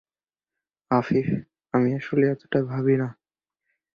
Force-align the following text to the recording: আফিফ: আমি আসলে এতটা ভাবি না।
আফিফ: 0.91 1.27
আমি 1.73 1.89
আসলে 1.95 2.25
এতটা 2.31 2.59
ভাবি 2.63 2.95
না। 2.97 3.07